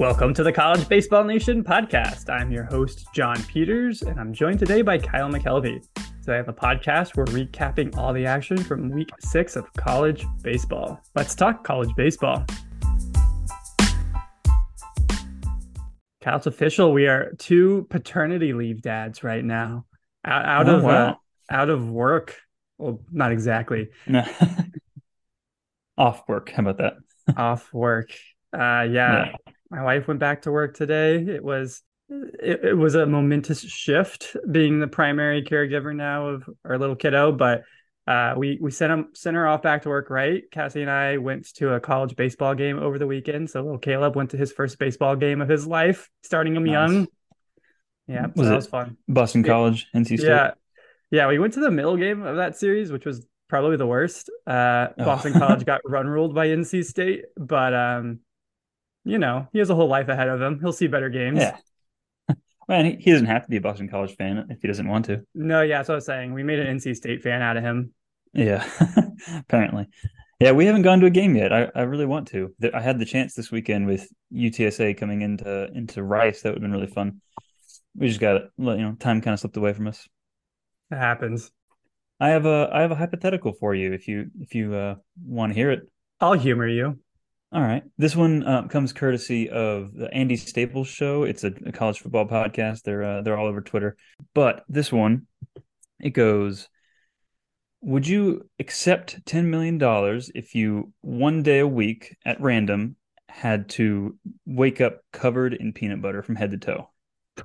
[0.00, 2.30] Welcome to the College Baseball Nation podcast.
[2.30, 5.86] I'm your host, John Peters, and I'm joined today by Kyle McKelvey.
[6.22, 10.24] Today on the podcast, where we're recapping all the action from week six of college
[10.42, 10.98] baseball.
[11.14, 12.46] Let's talk college baseball.
[16.22, 16.94] Kyle, it's official.
[16.94, 19.84] We are two paternity leave dads right now.
[20.24, 21.14] Out, out Oh, of uh,
[21.50, 22.38] out of work.
[22.78, 23.90] Well, not exactly.
[24.06, 24.24] No.
[25.98, 26.48] Off work.
[26.52, 26.94] How about that?
[27.36, 28.12] off work.
[28.52, 29.32] Uh, yeah,
[29.70, 31.16] my wife went back to work today.
[31.16, 36.76] It was it, it was a momentous shift being the primary caregiver now of our
[36.78, 37.62] little kiddo, but
[38.06, 40.10] uh, we we sent him sent her off back to work.
[40.10, 43.48] Right, Cassie and I went to a college baseball game over the weekend.
[43.50, 46.72] So little Caleb went to his first baseball game of his life, starting him Nice.
[46.72, 47.06] young.
[48.08, 48.96] Yeah, so that was fun.
[49.06, 49.46] Boston Yeah.
[49.52, 50.26] College, NC State.
[50.28, 50.50] Yeah.
[51.12, 54.30] Yeah, we went to the middle game of that series, which was probably the worst.
[54.46, 55.04] Uh Oh.
[55.04, 58.20] Boston College got run ruled by NC State, but um
[59.04, 60.60] you know, he has a whole life ahead of him.
[60.60, 61.38] He'll see better games.
[61.38, 61.56] Yeah.
[62.68, 65.06] Man, he, he doesn't have to be a Boston College fan if he doesn't want
[65.06, 65.22] to.
[65.34, 66.32] No, yeah, that's what I was saying.
[66.34, 67.92] We made an NC State fan out of him.
[68.32, 68.68] Yeah,
[69.38, 69.88] apparently.
[70.38, 71.52] Yeah, we haven't gone to a game yet.
[71.52, 72.54] I, I really want to.
[72.72, 76.42] I had the chance this weekend with UTSA coming into into Rice.
[76.42, 77.20] That would have been really fun.
[77.94, 78.50] We just got it.
[78.56, 80.08] You know, time kind of slipped away from us.
[80.90, 81.50] It happens.
[82.20, 85.50] I have a I have a hypothetical for you if you if you uh, want
[85.50, 85.90] to hear it.
[86.20, 86.98] I'll humor you.
[87.52, 87.82] All right.
[87.98, 91.24] This one uh, comes courtesy of the Andy Staples show.
[91.24, 92.82] It's a, a college football podcast.
[92.82, 93.96] They're uh, they're all over Twitter.
[94.34, 95.26] But this one,
[95.98, 96.68] it goes:
[97.80, 102.94] Would you accept ten million dollars if you one day a week at random
[103.28, 106.90] had to wake up covered in peanut butter from head to toe?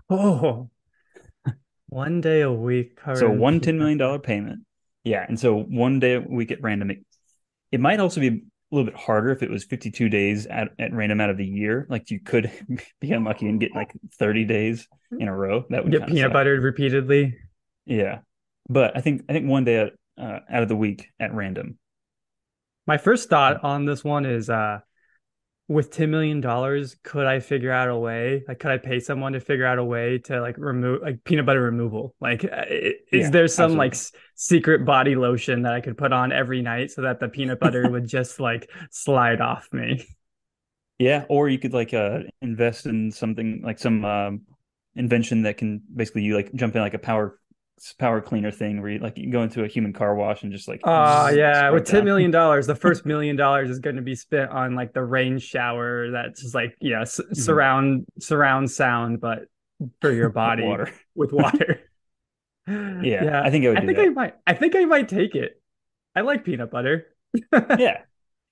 [0.07, 0.69] Oh.
[1.87, 4.65] One day a week covered So one ten million dollar payment.
[5.03, 6.91] Yeah, and so one day a week at random.
[6.91, 7.05] It,
[7.71, 8.43] it might also be
[8.75, 11.85] little bit harder if it was 52 days at, at random out of the year.
[11.89, 12.51] Like you could
[13.01, 15.65] be unlucky and get like 30 days in a row.
[15.69, 16.33] That would Get peanut suck.
[16.33, 17.37] buttered repeatedly.
[17.85, 18.19] Yeah,
[18.69, 21.77] but I think I think one day uh, out of the week at random.
[22.87, 24.79] My first thought on this one is uh
[25.67, 26.41] with $10 million,
[27.03, 28.43] could I figure out a way?
[28.47, 31.45] Like, could I pay someone to figure out a way to like remove like peanut
[31.45, 32.15] butter removal?
[32.21, 32.65] Like, uh,
[33.11, 36.61] is Yeah, there some like s- secret body lotion that I could put on every
[36.61, 40.05] night so that the peanut butter would just like slide off me?
[40.97, 44.41] Yeah, or you could like uh invest in something like some um
[44.95, 47.39] invention that can basically you like jump in like a power
[47.99, 50.67] power cleaner thing where you like you go into a human car wash and just
[50.67, 52.05] like Oh zzz, yeah, with ten down.
[52.05, 55.39] million dollars, the first million dollars is going to be spent on like the rain
[55.39, 57.33] shower that's just like yeah, s- mm-hmm.
[57.33, 59.45] surround surround sound, but
[60.01, 60.89] for your body water.
[61.15, 61.81] with water.
[62.67, 64.07] Yeah, I think I would I do think that.
[64.07, 64.33] I might.
[64.47, 65.61] I think I might take it.
[66.15, 67.07] I like peanut butter.
[67.77, 68.01] yeah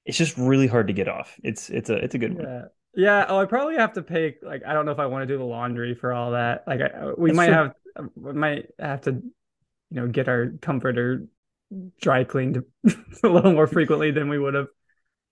[0.05, 2.65] it's just really hard to get off it's it's a it's a good one Yeah.
[2.95, 3.25] Yeah.
[3.27, 4.35] Oh, I probably have to pay.
[4.43, 6.63] Like, I don't know if I want to do the laundry for all that.
[6.67, 7.55] Like, I, we That's might true.
[7.55, 7.73] have,
[8.15, 9.23] might have to, you
[9.91, 11.25] know, get our comforter
[12.01, 12.63] dry cleaned
[13.23, 14.67] a little more frequently than we would have.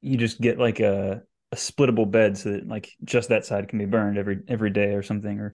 [0.01, 1.21] you just get like a
[1.51, 4.93] a splittable bed so that like just that side can be burned every every day
[4.93, 5.53] or something or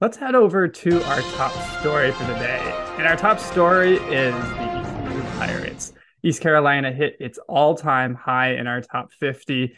[0.00, 2.58] Let's head over to our top story for the day.
[2.96, 5.92] And our top story is the ECU Pirates.
[6.22, 9.70] East Carolina hit its all time high in our top 50 a-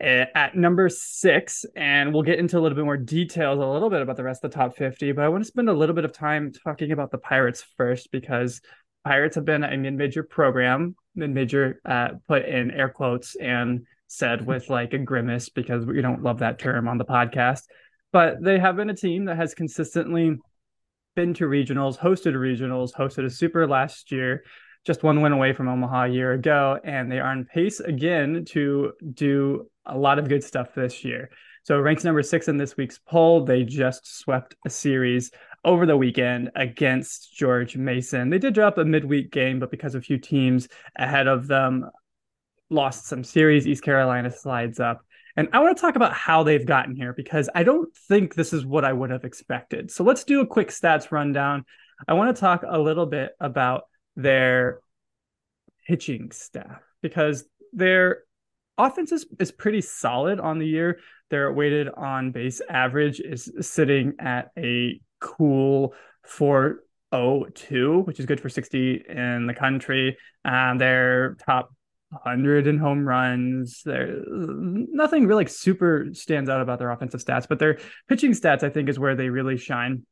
[0.00, 1.64] at number six.
[1.74, 4.44] And we'll get into a little bit more details, a little bit about the rest
[4.44, 5.12] of the top 50.
[5.12, 8.10] But I want to spend a little bit of time talking about the Pirates first
[8.12, 8.60] because
[9.04, 13.86] Pirates have been a mid major program, mid major uh, put in air quotes and
[14.08, 17.62] said with like a grimace because we don't love that term on the podcast
[18.16, 20.38] but they have been a team that has consistently
[21.14, 24.42] been to regionals, hosted regionals, hosted a super last year,
[24.86, 28.44] just one win away from Omaha a year ago, and they are on pace again
[28.46, 31.30] to do a lot of good stuff this year.
[31.64, 33.44] So ranks number six in this week's poll.
[33.44, 35.32] They just swept a series
[35.64, 38.30] over the weekend against George Mason.
[38.30, 41.90] They did drop a midweek game, but because a few teams ahead of them
[42.70, 45.00] lost some series, East Carolina slides up.
[45.36, 48.52] And I want to talk about how they've gotten here because I don't think this
[48.52, 49.90] is what I would have expected.
[49.90, 51.64] So let's do a quick stats rundown.
[52.06, 53.82] I want to talk a little bit about
[54.16, 54.80] their
[55.86, 58.22] pitching staff because their
[58.78, 60.98] offense is, is pretty solid on the year.
[61.30, 68.48] Their weighted on base average is sitting at a cool 402, which is good for
[68.48, 70.16] 60 in the country.
[70.44, 71.70] Um, their top
[72.10, 73.82] 100 in home runs.
[73.84, 77.78] There, nothing really super stands out about their offensive stats, but their
[78.08, 80.06] pitching stats, I think, is where they really shine.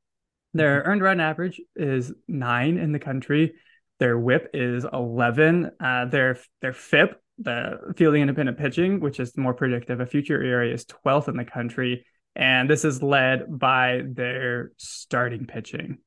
[0.52, 3.54] Their earned run average is nine in the country.
[4.00, 5.70] Their WHIP is 11.
[5.80, 10.00] Uh, their their FIP the fielding independent pitching, which is more predictive.
[10.00, 12.06] A future ERA is 12th in the country,
[12.36, 15.98] and this is led by their starting pitching.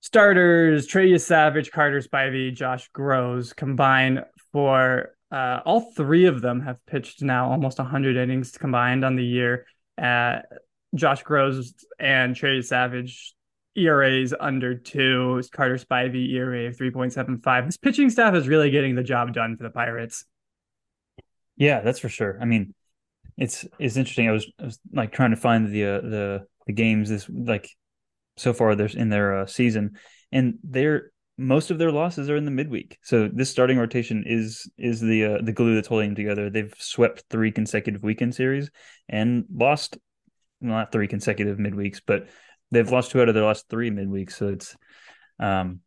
[0.00, 4.22] Starters Trey Yesavage, Carter Spivey, Josh Grosz combine
[4.52, 9.24] for uh, all three of them have pitched now almost 100 innings combined on the
[9.24, 9.66] year.
[9.96, 10.40] Uh,
[10.94, 13.32] Josh Grosz and Trey Yesavage
[13.76, 15.42] ERAs under two.
[15.52, 17.66] Carter Spivey ERA of 3.75.
[17.66, 20.24] This pitching staff is really getting the job done for the Pirates.
[21.56, 22.38] Yeah, that's for sure.
[22.40, 22.74] I mean,
[23.36, 24.28] it's it's interesting.
[24.28, 27.68] I was, I was like trying to find the uh, the the games this like
[28.36, 29.96] so far there's in their uh, season,
[30.32, 32.98] and they're most of their losses are in the midweek.
[33.02, 36.50] So this starting rotation is is the uh, the glue that's holding them together.
[36.50, 38.70] They've swept three consecutive weekend series
[39.08, 39.98] and lost
[40.60, 42.28] not three consecutive midweeks, but
[42.70, 44.32] they've lost two out of their last three midweeks.
[44.32, 44.76] So it's
[45.38, 45.80] um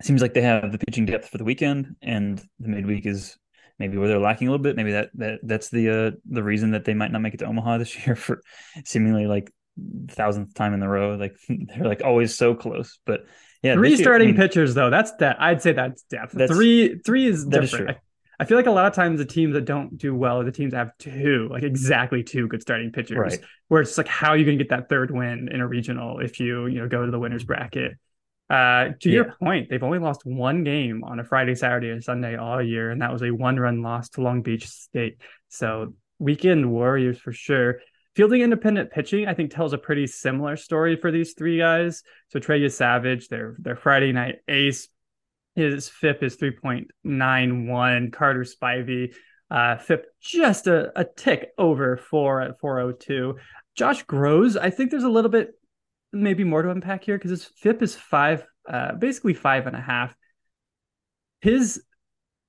[0.00, 3.38] it seems like they have the pitching depth for the weekend and the midweek is
[3.78, 4.76] maybe where they're lacking a little bit.
[4.76, 7.46] Maybe that that that's the uh the reason that they might not make it to
[7.46, 8.42] Omaha this year for
[8.84, 9.52] seemingly like
[10.08, 11.16] thousandth time in the row.
[11.16, 12.98] Like they're like always so close.
[13.06, 13.26] But
[13.62, 14.90] yeah, three starting I mean, pitchers though.
[14.90, 15.40] That's that.
[15.40, 16.32] I'd say that's depth.
[16.32, 17.90] That's, three three is different.
[17.90, 17.96] Is
[18.38, 20.52] I, feel like a lot of times the teams that don't do well, are the
[20.52, 23.18] teams that have two, like exactly two good starting pitchers.
[23.18, 23.40] Right.
[23.68, 26.20] Where it's like, how are you going to get that third win in a regional
[26.20, 27.92] if you you know go to the winners bracket?
[28.48, 29.14] Uh, to yeah.
[29.14, 32.90] your point, they've only lost one game on a Friday, Saturday, and Sunday all year,
[32.90, 35.20] and that was a one-run loss to Long Beach State.
[35.48, 37.80] So weekend warriors for sure.
[38.14, 42.02] Fielding independent pitching, I think, tells a pretty similar story for these three guys.
[42.28, 44.88] So Trey Yesavage, their their Friday night ace.
[45.56, 48.12] His FIP is 3.91.
[48.12, 49.14] Carter Spivey,
[49.50, 53.36] uh, FIP just a, a tick over four at 402.
[53.74, 55.54] Josh Grosz, I think there's a little bit
[56.12, 59.80] maybe more to unpack here because his FIP is five, uh, basically five and a
[59.80, 60.14] half.
[61.40, 61.82] His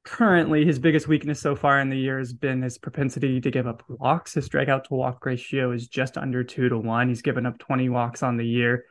[0.03, 3.67] currently his biggest weakness so far in the year has been his propensity to give
[3.67, 4.33] up walks.
[4.33, 7.09] His strikeout to walk ratio is just under two to one.
[7.09, 8.85] He's given up 20 walks on the year.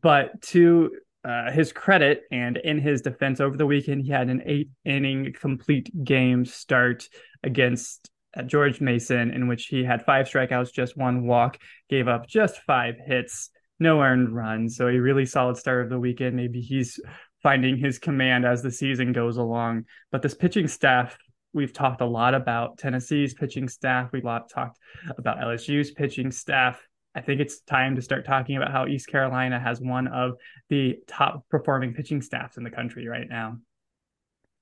[0.00, 0.90] But to
[1.26, 5.34] uh, his credit and in his defense over the weekend, he had an eight inning
[5.38, 7.08] complete game start
[7.42, 11.58] against uh, George Mason, in which he had five strikeouts, just one walk,
[11.90, 13.50] gave up just five hits,
[13.80, 14.76] no earned runs.
[14.76, 16.36] So a really solid start of the weekend.
[16.36, 17.00] Maybe he's
[17.42, 19.86] finding his command as the season goes along.
[20.12, 21.18] But this pitching staff,
[21.52, 24.10] we've talked a lot about Tennessee's pitching staff.
[24.12, 24.78] We've talked
[25.18, 26.80] about LSU's pitching staff.
[27.16, 30.32] I think it's time to start talking about how East Carolina has one of
[30.68, 33.58] the top performing pitching staffs in the country right now.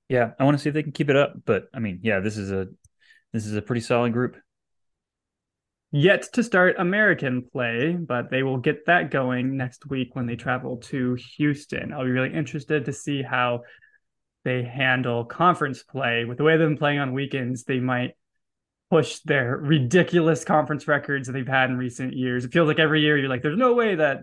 [0.07, 1.33] Yeah, I want to see if they can keep it up.
[1.45, 2.67] But I mean, yeah, this is a
[3.33, 4.37] this is a pretty solid group
[5.95, 10.35] yet to start American play, but they will get that going next week when they
[10.35, 11.93] travel to Houston.
[11.93, 13.61] I'll be really interested to see how
[14.43, 16.25] they handle conference play.
[16.25, 18.11] With the way they've been playing on weekends, they might
[18.95, 22.45] push their ridiculous conference records that they've had in recent years.
[22.45, 24.21] It feels like every year you're like, there's no way that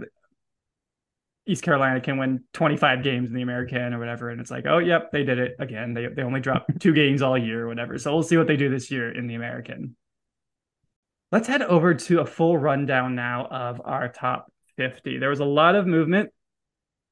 [1.47, 4.31] East Carolina can win 25 games in the American or whatever.
[4.31, 5.93] And it's like, oh, yep, they did it again.
[5.93, 7.99] They, they only dropped two games all year or whatever.
[7.99, 9.95] So we'll see what they do this year in the American.
[11.31, 15.19] Let's head over to a full rundown now of our top 50.
[15.19, 16.31] There was a lot of movement,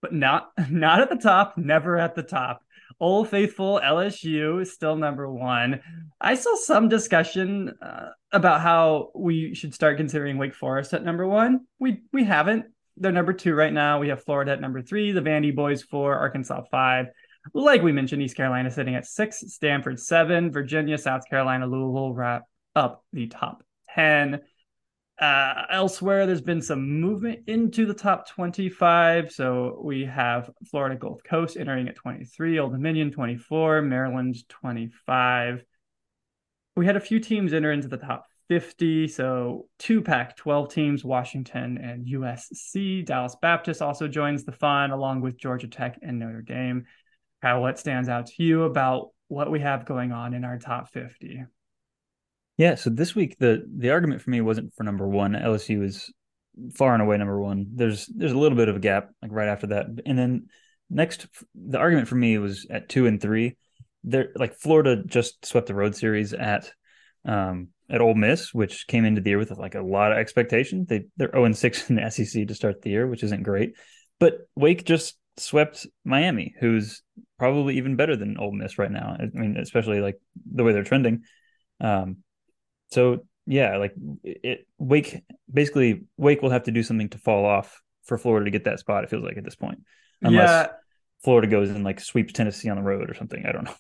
[0.01, 2.63] but not not at the top, never at the top.
[3.01, 5.81] Old Faithful LSU is still number one.
[6.21, 11.27] I saw some discussion uh, about how we should start considering Wake Forest at number
[11.27, 11.67] one.
[11.79, 12.67] We we haven't.
[12.99, 13.99] They're number two right now.
[13.99, 17.07] We have Florida at number three, the Vandy boys four, Arkansas five.
[17.55, 22.43] Like we mentioned, East Carolina sitting at six, Stanford seven, Virginia, South Carolina, Louisville wrap
[22.77, 23.63] up the top
[23.95, 24.41] 10.
[25.21, 29.31] Uh, elsewhere, there's been some movement into the top 25.
[29.31, 35.63] So we have Florida Gulf Coast entering at 23, Old Dominion 24, Maryland 25.
[36.77, 39.09] We had a few teams enter into the top 50.
[39.09, 43.05] So two Pac 12 teams, Washington and USC.
[43.05, 46.87] Dallas Baptist also joins the fun along with Georgia Tech and Notre Dame.
[47.43, 50.89] Kyle, what stands out to you about what we have going on in our top
[50.89, 51.45] 50?
[52.61, 55.33] Yeah, so this week the the argument for me wasn't for number one.
[55.33, 56.13] LSU is
[56.75, 57.69] far and away number one.
[57.75, 60.49] There's there's a little bit of a gap like right after that, and then
[60.91, 63.57] next the argument for me was at two and three.
[64.05, 66.71] There like Florida just swept the road series at
[67.25, 70.85] um at Ole Miss, which came into the year with like a lot of expectation.
[70.87, 73.73] They they're 0 and 6 in the SEC to start the year, which isn't great.
[74.19, 77.01] But Wake just swept Miami, who's
[77.39, 79.17] probably even better than Ole Miss right now.
[79.19, 81.23] I mean, especially like the way they're trending.
[81.81, 82.19] Um,
[82.91, 87.81] so yeah, like it Wake basically Wake will have to do something to fall off
[88.05, 89.05] for Florida to get that spot.
[89.05, 89.81] It feels like at this point,
[90.23, 90.67] unless yeah.
[91.23, 93.45] Florida goes and like sweeps Tennessee on the road or something.
[93.47, 93.75] I don't know.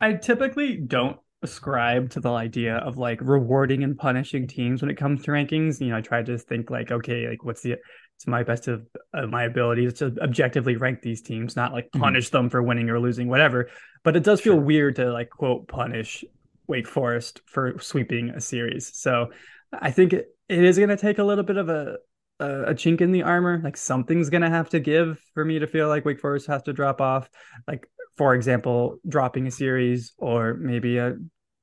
[0.00, 4.96] I typically don't ascribe to the idea of like rewarding and punishing teams when it
[4.96, 5.80] comes to rankings.
[5.80, 7.76] You know, I try to think like, okay, like what's the
[8.20, 12.00] to my best of, of my abilities to objectively rank these teams, not like mm-hmm.
[12.00, 12.36] punish mm-hmm.
[12.36, 13.68] them for winning or losing, whatever.
[14.04, 14.62] But it does feel sure.
[14.62, 16.24] weird to like quote punish
[16.72, 18.96] Wake Forest for sweeping a series.
[18.96, 19.28] So
[19.70, 21.98] I think it, it is going to take a little bit of a,
[22.40, 23.60] a, a chink in the armor.
[23.62, 26.62] Like something's going to have to give for me to feel like Wake Forest has
[26.62, 27.28] to drop off.
[27.68, 27.86] Like
[28.16, 31.16] for example, dropping a series or maybe a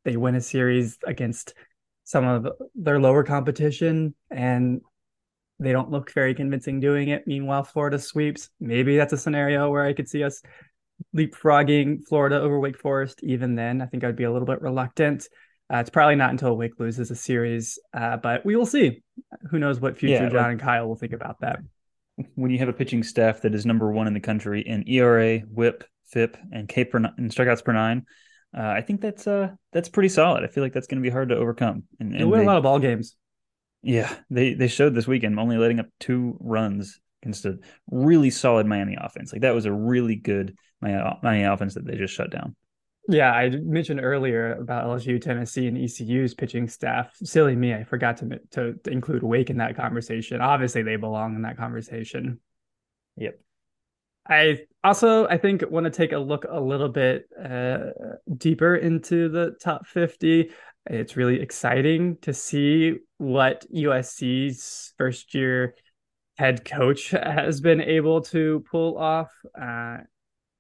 [0.06, 1.56] they win a series against
[2.04, 4.80] some of their lower competition and
[5.60, 7.24] they don't look very convincing doing it.
[7.26, 8.50] Meanwhile, Florida sweeps.
[8.60, 10.42] Maybe that's a scenario where I could see us
[11.16, 13.22] leapfrogging Florida over Wake Forest.
[13.24, 15.28] Even then, I think I'd be a little bit reluctant.
[15.72, 19.04] Uh, it's probably not until Wake loses a series, uh, but we will see.
[19.52, 21.60] Who knows what future yeah, John like, and Kyle will think about that.
[22.36, 25.40] When you have a pitching staff that is number one in the country in ERA,
[25.40, 28.06] WHIP, FIP, and K per and strikeouts per nine,
[28.58, 30.44] uh, I think that's uh that's pretty solid.
[30.44, 31.84] I feel like that's going to be hard to overcome.
[32.00, 33.16] And, and they win a lot of ball games.
[33.84, 37.58] Yeah, they they showed this weekend only letting up two runs against a
[37.92, 39.32] really solid Miami offense.
[39.32, 42.56] Like that was a really good Miami offense that they just shut down.
[43.08, 47.12] Yeah, I mentioned earlier about LSU, Tennessee, and ECU's pitching staff.
[47.24, 50.42] Silly me, I forgot to to, to include Wake in that conversation.
[50.42, 52.40] Obviously, they belong in that conversation.
[53.18, 53.40] Yep.
[54.28, 57.88] I also I think want to take a look a little bit uh,
[58.38, 60.52] deeper into the top 50.
[60.86, 65.74] It's really exciting to see what USC's first year
[66.40, 69.30] head coach has been able to pull off.
[69.62, 69.98] Uh,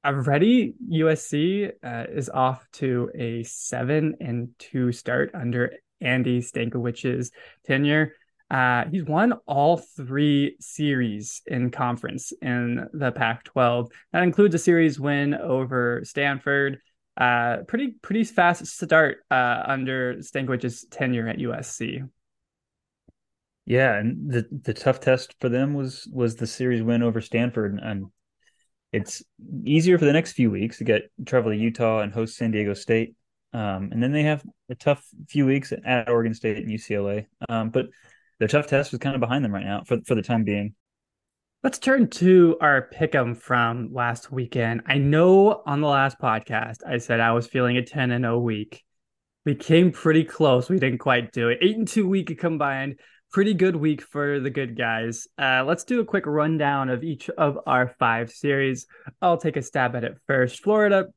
[0.06, 5.72] already USC uh, is off to a seven and two start under
[6.02, 7.32] Andy Stankiewicz's
[7.66, 8.12] tenure.
[8.52, 13.90] Uh, he's won all three series in conference in the Pac 12.
[14.12, 16.80] That includes a series win over Stanford.
[17.16, 22.10] Uh, pretty pretty fast start uh, under Stankiewicz's tenure at USC.
[23.70, 27.80] Yeah, and the the tough test for them was was the series win over Stanford,
[27.80, 28.08] and
[28.92, 29.22] it's
[29.64, 32.74] easier for the next few weeks to get travel to Utah and host San Diego
[32.74, 33.14] State,
[33.54, 37.28] um, and then they have a tough few weeks at Oregon State and UCLA.
[37.48, 37.86] Um, but
[38.40, 40.74] their tough test was kind of behind them right now for for the time being.
[41.64, 44.82] Let's turn to our pick'em from last weekend.
[44.88, 48.40] I know on the last podcast I said I was feeling a 10 and 0
[48.40, 48.84] week.
[49.46, 50.70] We came pretty close.
[50.70, 51.60] We didn't quite do it.
[51.62, 53.00] Eight and two week combined.
[53.32, 55.28] Pretty good week for the good guys.
[55.38, 58.88] Uh, let's do a quick rundown of each of our five series.
[59.22, 60.64] I'll take a stab at it first.
[60.64, 61.10] Florida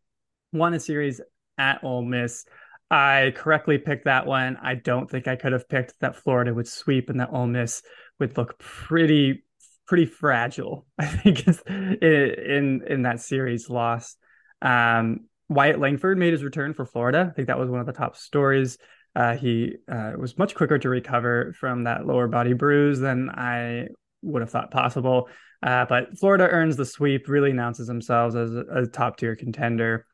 [0.52, 1.21] won a series
[1.57, 2.45] at Ole Miss.
[2.90, 4.59] I correctly picked that one.
[4.62, 7.83] I don't think I could have picked that Florida would sweep and that Ole Miss
[8.21, 9.45] would look pretty
[9.87, 10.87] pretty fragile.
[10.99, 14.16] I think in in that series loss.
[14.61, 17.28] Um, Wyatt Langford made his return for Florida.
[17.31, 18.78] I think that was one of the top stories.
[19.14, 23.88] Uh, he uh, was much quicker to recover from that lower body bruise than I
[24.23, 25.28] would have thought possible.
[25.62, 30.07] Uh, but Florida earns the sweep, really announces themselves as a, a top tier contender.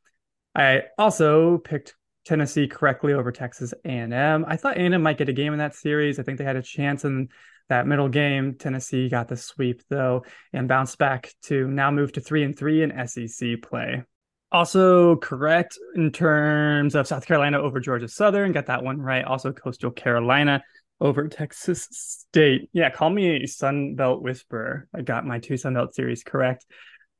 [0.54, 4.44] I also picked Tennessee correctly over Texas A&M.
[4.46, 6.18] I thought A&M might get a game in that series.
[6.18, 7.28] I think they had a chance in
[7.68, 8.54] that middle game.
[8.54, 12.82] Tennessee got the sweep though and bounced back to now move to three and three
[12.82, 14.02] in SEC play.
[14.50, 18.52] Also correct in terms of South Carolina over Georgia Southern.
[18.52, 19.24] Got that one right.
[19.24, 20.62] Also Coastal Carolina
[21.00, 22.70] over Texas State.
[22.72, 24.88] Yeah, call me a Sun Belt whisperer.
[24.94, 26.64] I got my two Sun Belt series correct.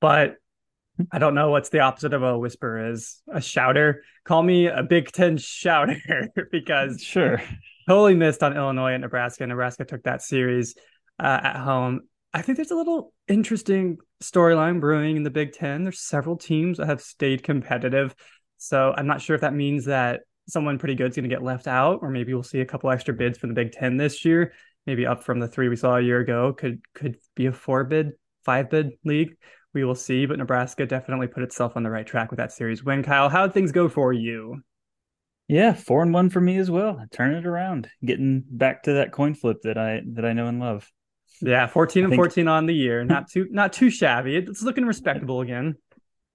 [0.01, 0.37] But
[1.13, 4.03] I don't know what's the opposite of a whisper is a shouter.
[4.25, 7.43] Call me a Big Ten shouter because sure,
[7.89, 9.47] totally missed on Illinois and Nebraska.
[9.47, 10.75] Nebraska took that series
[11.21, 12.01] uh, at home.
[12.35, 15.83] I think there's a little interesting storyline brewing in the Big Ten.
[15.83, 18.15] There's several teams that have stayed competitive,
[18.59, 21.43] so I'm not sure if that means that someone pretty good is going to get
[21.43, 24.25] left out, or maybe we'll see a couple extra bids from the Big Ten this
[24.25, 24.53] year,
[24.87, 26.53] maybe up from the three we saw a year ago.
[26.53, 28.13] Could could be a four bid,
[28.45, 29.37] five bid league
[29.75, 30.27] we will see.
[30.27, 33.03] But Nebraska definitely put itself on the right track with that series win.
[33.03, 34.63] Kyle, how'd things go for you?
[35.47, 37.03] Yeah, four and one for me as well.
[37.11, 40.61] Turn it around, getting back to that coin flip that I that I know and
[40.61, 40.91] love.
[41.41, 42.19] Yeah, fourteen and think...
[42.19, 43.05] fourteen on the year.
[43.05, 44.37] Not too not too shabby.
[44.37, 45.77] It's looking respectable again.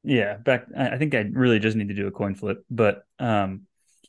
[0.03, 0.65] Yeah, back.
[0.77, 3.63] I think I really just need to do a coin flip, but um,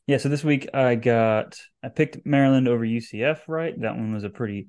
[0.06, 0.18] yeah.
[0.18, 3.40] So this week I got I picked Maryland over UCF.
[3.48, 4.68] Right, that one was a pretty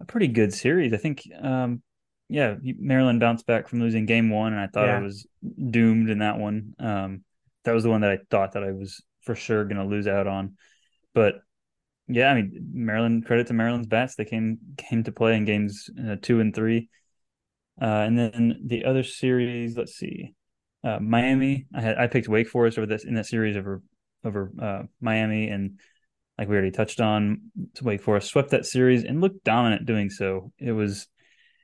[0.00, 0.92] a pretty good series.
[0.92, 1.82] I think um,
[2.28, 4.98] yeah, Maryland bounced back from losing game one, and I thought yeah.
[4.98, 5.26] I was
[5.70, 6.74] doomed in that one.
[6.78, 7.24] Um,
[7.64, 10.06] that was the one that I thought that I was for sure going to lose
[10.06, 10.56] out on.
[11.14, 11.36] But
[12.08, 14.14] yeah, I mean, Maryland credit to Maryland's bats.
[14.14, 16.88] They came came to play in games uh, two and three,
[17.80, 19.76] uh, and then the other series.
[19.76, 20.34] Let's see,
[20.82, 21.66] uh, Miami.
[21.74, 23.82] I had I picked Wake Forest over this in that series over
[24.22, 25.78] over uh, Miami, and
[26.38, 30.52] like we already touched on, Wake Forest swept that series and looked dominant doing so.
[30.58, 31.06] It was,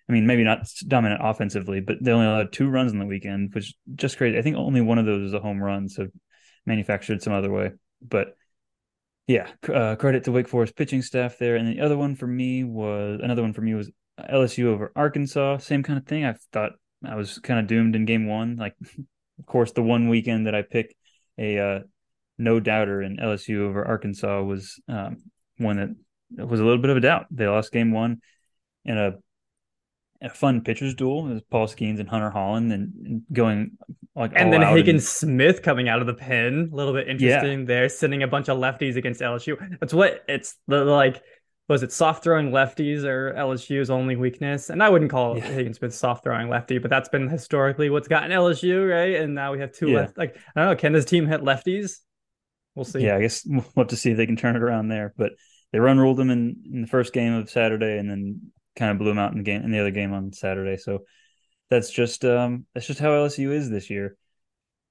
[0.08, 3.54] I mean, maybe not dominant offensively, but they only allowed two runs on the weekend,
[3.54, 4.38] which just crazy.
[4.38, 6.06] I think only one of those was a home run, so
[6.66, 7.72] manufactured some other way.
[8.00, 8.36] But
[9.30, 11.54] yeah, uh, credit to Wake Forest pitching staff there.
[11.54, 15.58] And the other one for me was another one for me was LSU over Arkansas.
[15.58, 16.24] Same kind of thing.
[16.24, 16.72] I thought
[17.06, 18.56] I was kind of doomed in game one.
[18.56, 18.74] Like,
[19.38, 20.96] of course, the one weekend that I pick
[21.38, 21.80] a uh,
[22.38, 25.18] no doubter in LSU over Arkansas was um,
[25.58, 25.96] one
[26.32, 27.26] that was a little bit of a doubt.
[27.30, 28.22] They lost game one
[28.84, 29.12] in a,
[30.22, 31.24] a fun pitchers duel.
[31.24, 33.78] Was Paul Skenes and Hunter Hollan, and, and going
[34.14, 35.02] like and then Hagen and...
[35.02, 36.70] Smith coming out of the pen.
[36.72, 37.66] A little bit interesting yeah.
[37.66, 39.56] there, sending a bunch of lefties against LSU.
[39.80, 41.22] That's what it's the like
[41.70, 44.70] was it soft throwing lefties or LSU's only weakness?
[44.70, 45.44] And I wouldn't call yeah.
[45.44, 49.14] Hagen Smith soft throwing lefty, but that's been historically what's gotten LSU, right?
[49.22, 50.00] And now we have two yeah.
[50.00, 50.18] left.
[50.18, 52.00] Like I don't know, can this team hit lefties?
[52.74, 53.04] We'll see.
[53.04, 55.14] Yeah, I guess we'll have to see if they can turn it around there.
[55.16, 55.32] But
[55.72, 58.98] they run ruled them in, in the first game of Saturday, and then kind of
[58.98, 60.76] blew them out in the game in the other game on Saturday.
[60.76, 61.00] So
[61.68, 64.16] that's just um that's just how LSU is this year.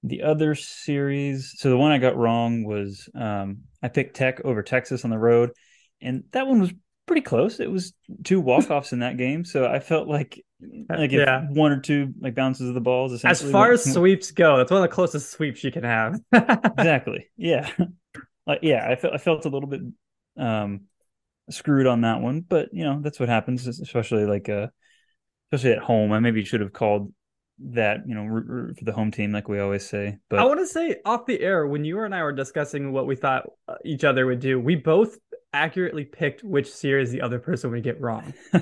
[0.03, 4.63] The other series, so the one I got wrong was um I picked Tech over
[4.63, 5.51] Texas on the road
[6.01, 6.71] and that one was
[7.09, 7.59] pretty close.
[7.59, 7.93] It was
[8.24, 10.43] two walk offs in that game, so I felt like
[10.89, 11.45] like if yeah.
[11.50, 13.24] one or two like bounces of the balls.
[13.25, 16.19] As far as sweeps go, that's one of the closest sweeps you can have.
[16.31, 17.29] exactly.
[17.36, 17.69] Yeah.
[18.48, 19.81] Like yeah, I felt I felt a little bit
[20.36, 20.86] um
[21.50, 24.68] screwed on that one, but you know that's what happens, especially like uh
[25.51, 26.12] especially at home.
[26.12, 27.13] I maybe should have called
[27.72, 30.65] that you know for the home team like we always say but i want to
[30.65, 34.06] say off the air when you and i were discussing what we thought uh, each
[34.06, 35.18] other would do we both
[35.53, 38.34] accurately picked which series the other person would get wrong.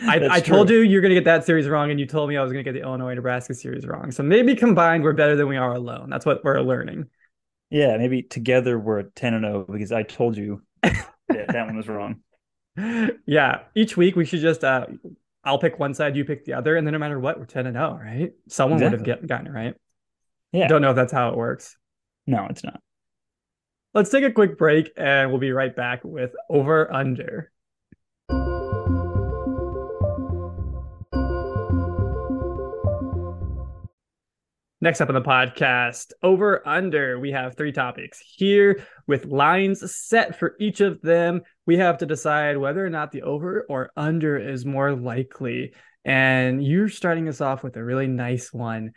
[0.00, 2.36] I, I told you you're going to get that series wrong, and you told me
[2.36, 4.10] I was going to get the Illinois Nebraska series wrong.
[4.10, 6.10] So maybe combined, we're better than we are alone.
[6.10, 7.06] That's what we're learning.
[7.70, 11.88] Yeah, maybe together we're 10 and 0 because I told you that, that one was
[11.88, 12.20] wrong.
[12.76, 14.86] Yeah, each week we should just, uh,
[15.44, 17.66] I'll pick one side, you pick the other, and then no matter what, we're 10
[17.66, 18.32] and 0, right?
[18.48, 18.98] Someone exactly.
[18.98, 19.74] would have get, gotten it right.
[20.52, 20.68] Yeah.
[20.68, 21.76] Don't know if that's how it works.
[22.26, 22.80] No, it's not.
[23.94, 27.50] Let's take a quick break and we'll be right back with Over Under.
[34.82, 40.36] Next up on the podcast, over under, we have three topics here with lines set
[40.36, 41.42] for each of them.
[41.66, 45.74] We have to decide whether or not the over or under is more likely.
[46.04, 48.92] And you're starting us off with a really nice one.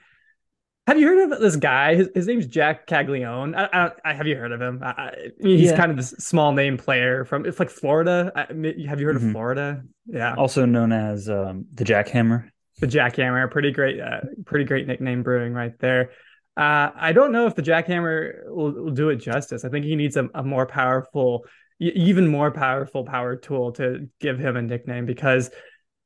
[0.87, 1.95] Have you heard of this guy?
[1.95, 3.55] His, his name's Jack Caglianone.
[3.55, 4.81] I, I, I, have you heard of him?
[4.83, 5.77] I, he's yeah.
[5.77, 8.31] kind of this small name player from it's like Florida.
[8.35, 9.27] have you heard mm-hmm.
[9.27, 9.83] of Florida?
[10.05, 10.35] Yeah.
[10.35, 12.49] Also known as um, the Jackhammer.
[12.79, 16.11] The Jackhammer, pretty great, uh, pretty great nickname brewing right there.
[16.57, 19.65] Uh, I don't know if the Jackhammer will, will do it justice.
[19.65, 21.45] I think he needs a, a more powerful,
[21.79, 25.49] even more powerful power tool to give him a nickname because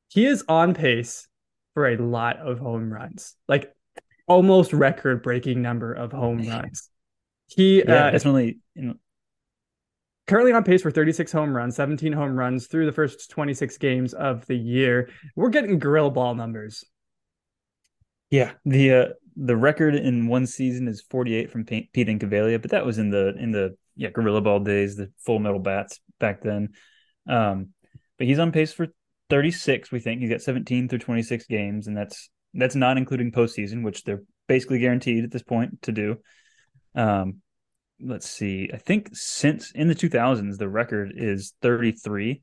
[0.07, 1.27] he is on pace
[1.73, 3.35] for a lot of home runs.
[3.47, 3.71] Like
[4.27, 6.89] almost record breaking number of home runs.
[7.47, 8.93] He yeah, uh, definitely you know,
[10.27, 14.13] currently on pace for 36 home runs, 17 home runs through the first 26 games
[14.13, 15.09] of the year.
[15.35, 16.83] We're getting gorilla ball numbers.
[18.29, 19.05] Yeah, the uh,
[19.35, 23.35] the record in one season is 48 from Pete Incaviglia, but that was in the
[23.39, 26.69] in the yeah gorilla ball days, the full metal bats back then.
[27.27, 27.69] Um,
[28.17, 28.87] but he's on pace for
[29.29, 29.91] 36.
[29.91, 34.03] We think he's got 17 through 26 games, and that's that's not including postseason, which
[34.03, 36.17] they're basically guaranteed at this point to do.
[36.95, 37.41] Um,
[38.01, 38.69] let's see.
[38.73, 42.41] I think since in the 2000s, the record is 33.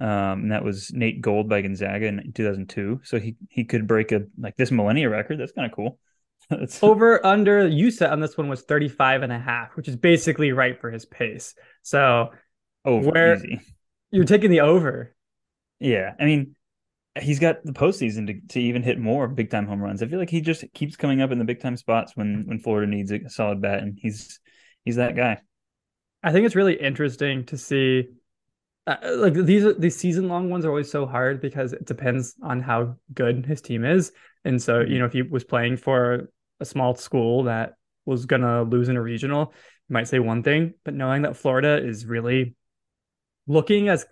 [0.00, 3.00] Um, and that was Nate Gold by Gonzaga in 2002.
[3.04, 5.38] So he he could break a like this millennia record.
[5.38, 5.98] That's kind of cool.
[6.82, 10.52] over under you set on this one was 35 and a half, which is basically
[10.52, 11.54] right for his pace.
[11.82, 12.30] So
[12.84, 13.60] over where easy.
[14.10, 15.14] you're taking the over.
[15.80, 16.12] Yeah.
[16.18, 16.54] I mean,
[17.20, 20.02] he's got the postseason to, to even hit more big time home runs.
[20.02, 22.58] I feel like he just keeps coming up in the big time spots when when
[22.58, 24.40] Florida needs a solid bat, and he's
[24.84, 25.40] he's that guy.
[26.22, 28.08] I think it's really interesting to see.
[28.86, 32.60] Uh, like these these season long ones are always so hard because it depends on
[32.60, 34.12] how good his team is,
[34.44, 36.30] and so you know if he was playing for
[36.60, 37.74] a small school that
[38.06, 39.52] was gonna lose in a regional,
[39.88, 42.54] you might say one thing, but knowing that Florida is really
[43.46, 44.06] looking as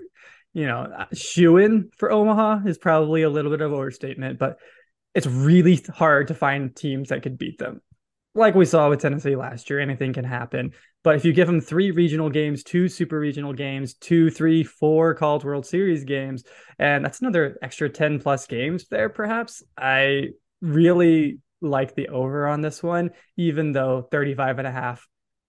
[0.53, 4.59] you know, shoe in for Omaha is probably a little bit of overstatement, but
[5.15, 7.81] it's really hard to find teams that could beat them.
[8.35, 10.73] Like we saw with Tennessee last year, anything can happen.
[11.05, 15.15] But if you give them three regional games, two super regional games, two, three, four
[15.15, 16.45] College World Series games,
[16.79, 20.29] and that's another extra 10 plus games there, perhaps, I
[20.63, 25.07] really like the over on this one, even though 35 and a half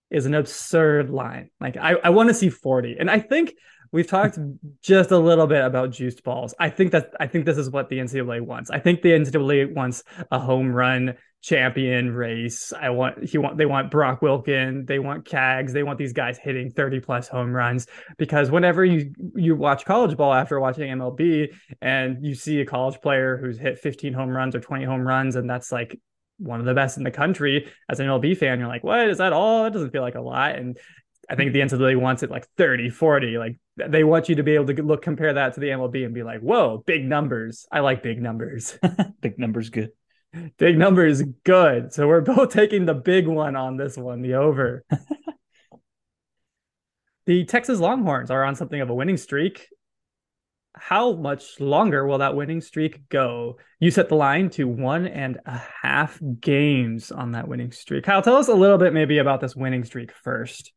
[0.09, 1.49] is an absurd line.
[1.59, 2.97] Like I, I want to see 40.
[2.99, 3.53] And I think
[3.91, 4.37] we've talked
[4.81, 6.53] just a little bit about juiced balls.
[6.59, 8.69] I think that I think this is what the NCAA wants.
[8.69, 12.71] I think the NCAA wants a home run champion race.
[12.71, 16.37] I want he want they want Brock Wilken, they want Cags, they want these guys
[16.37, 17.85] hitting 30 plus home runs.
[18.17, 22.99] Because whenever you you watch college ball after watching MLB and you see a college
[23.01, 25.99] player who's hit 15 home runs or 20 home runs and that's like
[26.37, 29.09] one of the best in the country as an MLB fan you're like what?
[29.09, 29.65] Is that all?
[29.65, 30.55] It doesn't feel like a lot.
[30.55, 30.77] And
[31.29, 34.55] I think the NCAA wants it like 30 40 like they want you to be
[34.55, 37.67] able to look compare that to the MLB and be like whoa big numbers.
[37.69, 38.79] I like big numbers.
[39.19, 39.91] Big numbers good
[40.57, 41.93] Big number is good.
[41.93, 44.83] So we're both taking the big one on this one, the over.
[47.25, 49.67] the Texas Longhorns are on something of a winning streak.
[50.75, 53.57] How much longer will that winning streak go?
[53.79, 58.05] You set the line to one and a half games on that winning streak.
[58.05, 60.73] Kyle, tell us a little bit maybe about this winning streak first.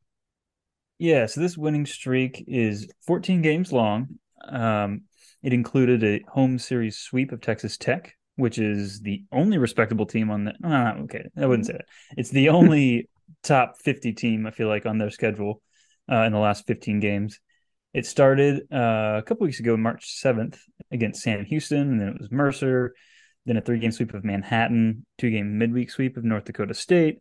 [0.98, 4.18] Yeah, so this winning streak is 14 games long.
[4.46, 5.02] Um,
[5.42, 10.30] it included a home series sweep of Texas Tech, which is the only respectable team
[10.30, 10.54] on the.
[10.62, 11.86] Uh, okay, I wouldn't say that.
[12.16, 13.08] It's the only
[13.42, 15.60] top 50 team I feel like on their schedule
[16.10, 17.40] uh, in the last 15 games.
[17.94, 20.58] It started uh, a couple weeks ago, March 7th,
[20.90, 22.94] against Sam Houston, and then it was Mercer,
[23.46, 27.20] then a three game sweep of Manhattan, two game midweek sweep of North Dakota State,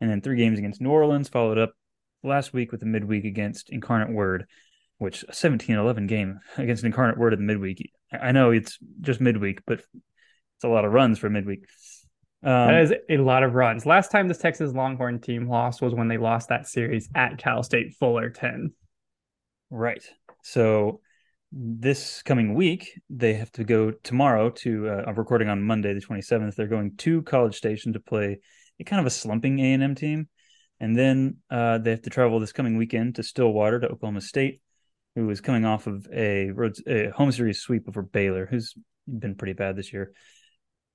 [0.00, 1.72] and then three games against New Orleans, followed up
[2.22, 4.46] last week with a midweek against Incarnate Word,
[4.98, 7.90] which a 17 11 game against Incarnate Word in the midweek.
[8.12, 9.82] I know it's just midweek, but
[10.60, 11.64] it's a lot of runs for midweek.
[12.42, 13.86] Um, that is a lot of runs.
[13.86, 17.62] Last time this Texas Longhorn team lost was when they lost that series at Cal
[17.62, 18.74] State Fullerton.
[19.70, 20.04] Right.
[20.42, 21.00] So
[21.50, 24.90] this coming week, they have to go tomorrow to.
[24.90, 26.56] Uh, I'm recording on Monday, the 27th.
[26.56, 28.40] They're going to College Station to play
[28.78, 30.28] a kind of a slumping A and M team,
[30.78, 34.60] and then uh, they have to travel this coming weekend to Stillwater to Oklahoma State,
[35.14, 38.74] who is coming off of a road a home series sweep over Baylor, who's
[39.06, 40.12] been pretty bad this year.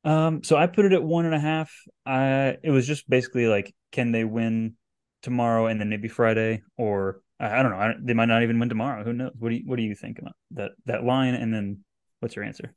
[0.05, 1.73] Um, so I put it at one and a half.
[2.05, 4.75] I it was just basically like, can they win
[5.23, 7.79] tomorrow and then maybe Friday, or I, I don't know.
[7.79, 9.03] I, they might not even win tomorrow.
[9.03, 9.31] Who knows?
[9.37, 11.33] What do you What do you think about that that line?
[11.33, 11.79] And then
[12.19, 12.73] what's your answer?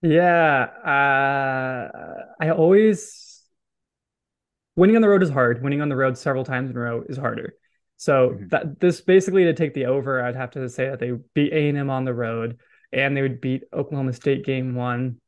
[0.00, 3.42] Yeah, uh, I always
[4.76, 5.62] winning on the road is hard.
[5.62, 7.54] Winning on the road several times in a row is harder.
[7.96, 8.48] So mm-hmm.
[8.48, 11.68] that this basically to take the over, I'd have to say that they beat A
[11.68, 12.58] and M on the road,
[12.92, 15.20] and they would beat Oklahoma State game one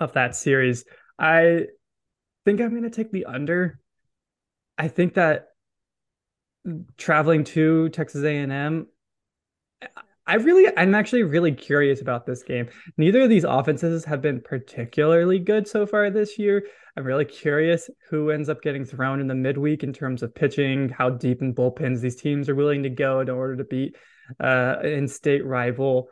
[0.00, 0.84] of that series.
[1.18, 1.66] I
[2.44, 3.80] think I'm going to take the under.
[4.76, 5.48] I think that
[6.96, 8.86] traveling to Texas A&M
[10.26, 12.68] I really I'm actually really curious about this game.
[12.96, 16.64] Neither of these offenses have been particularly good so far this year.
[16.96, 20.88] I'm really curious who ends up getting thrown in the midweek in terms of pitching,
[20.88, 23.96] how deep in bullpens these teams are willing to go in order to beat
[24.40, 26.08] uh, an in-state rival.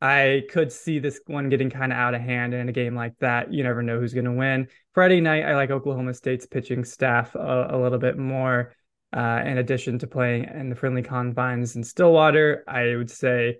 [0.00, 3.18] I could see this one getting kind of out of hand in a game like
[3.20, 3.52] that.
[3.52, 4.68] You never know who's going to win.
[4.92, 8.74] Friday night, I like Oklahoma State's pitching staff a, a little bit more.
[9.16, 13.58] Uh, in addition to playing in the friendly confines in Stillwater, I would say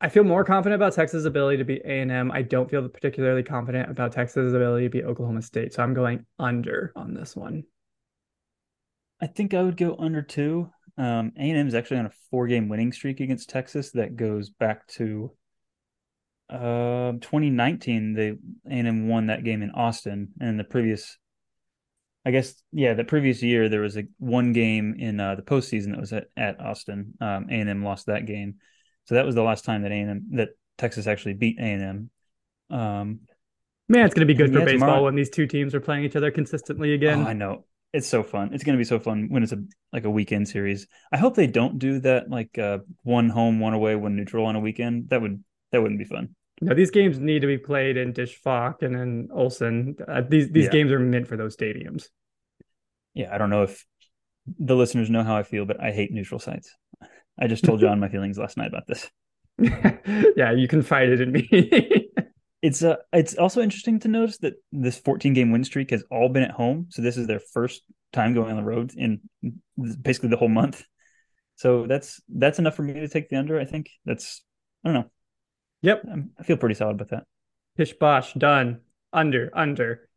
[0.00, 2.32] I feel more confident about Texas' ability to beat A&M.
[2.32, 5.74] I don't feel particularly confident about Texas' ability to beat Oklahoma State.
[5.74, 7.64] So I'm going under on this one.
[9.20, 10.70] I think I would go under two.
[10.96, 15.32] Um, A&M is actually on a four-game winning streak against Texas that goes back to
[16.48, 18.14] uh, 2019.
[18.14, 21.18] They A&M won that game in Austin, and the previous,
[22.24, 25.90] I guess, yeah, the previous year there was a one game in uh, the postseason
[25.90, 27.14] that was at, at Austin.
[27.20, 28.56] Um, A&M lost that game,
[29.04, 32.10] so that was the last time that A&M that Texas actually beat A&M.
[32.70, 33.20] Um,
[33.88, 35.04] Man, it's going to be good for baseball tomorrow...
[35.04, 37.24] when these two teams are playing each other consistently again.
[37.24, 38.52] Oh, I know it's so fun.
[38.52, 40.86] It's going to be so fun when it's a like a weekend series.
[41.12, 44.56] I hope they don't do that like uh, one home, one away, one neutral on
[44.56, 45.08] a weekend.
[45.08, 46.34] That would that wouldn't be fun.
[46.60, 49.96] No, these games need to be played in Disch-Falk and in Olsen.
[50.06, 50.70] Uh, these these yeah.
[50.70, 52.08] games are meant for those stadiums.
[53.14, 53.84] Yeah, I don't know if
[54.46, 56.74] the listeners know how I feel, but I hate neutral sites.
[57.38, 59.10] I just told John my feelings last night about this.
[60.36, 61.48] yeah, you confided in me.
[62.62, 66.28] it's uh it's also interesting to notice that this 14 game win streak has all
[66.28, 66.86] been at home.
[66.90, 69.20] So this is their first time going on the road in
[70.02, 70.84] basically the whole month.
[71.56, 73.90] So that's that's enough for me to take the under i think.
[74.04, 74.42] That's
[74.84, 75.10] i don't know.
[75.82, 76.02] Yep.
[76.12, 77.24] I'm, i feel pretty solid about that.
[77.76, 78.80] Pish bosh done.
[79.12, 80.08] Under under.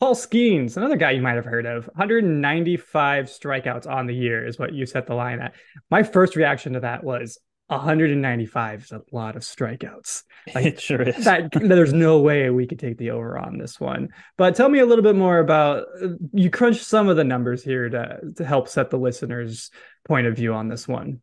[0.00, 1.86] Paul skenes another guy you might have heard of.
[1.94, 5.54] 195 strikeouts on the year is what you set the line at.
[5.88, 7.38] My first reaction to that was
[7.72, 10.22] 195 is a lot of strikeouts.
[10.56, 11.24] Like, it sure is.
[11.24, 14.08] that, there's no way we could take the over on this one.
[14.36, 15.84] But tell me a little bit more about
[16.32, 19.70] you crunched some of the numbers here to to help set the listeners'
[20.04, 21.22] point of view on this one.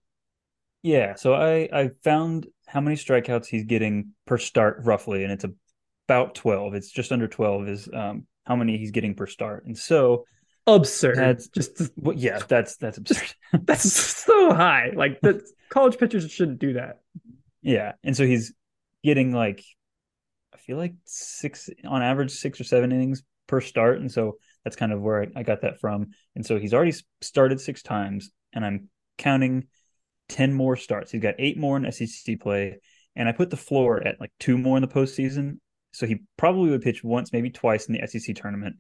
[0.84, 5.46] Yeah, so I I found how many strikeouts he's getting per start roughly, and it's
[6.08, 6.74] about 12.
[6.76, 10.24] It's just under 12 is um, how many he's getting per start, and so
[10.68, 11.18] absurd.
[11.18, 13.34] That's just well, yeah, that's that's absurd.
[13.64, 14.92] that's so high.
[14.96, 17.02] Like the college pitchers shouldn't do that.
[17.62, 18.54] Yeah, and so he's
[19.04, 19.64] getting like
[20.54, 24.76] I feel like six on average six or seven innings per start, and so that's
[24.76, 26.12] kind of where I, I got that from.
[26.36, 29.68] And so he's already started six times, and I'm counting
[30.28, 31.12] ten more starts.
[31.12, 32.80] He's got eight more in SEC play,
[33.16, 35.60] and I put the floor at like two more in the postseason.
[35.92, 38.76] So he probably would pitch once, maybe twice in the SEC tournament,